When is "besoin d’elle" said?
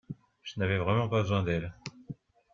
1.05-1.75